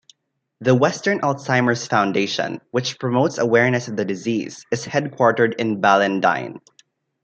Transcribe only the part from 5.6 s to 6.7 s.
Ballindine.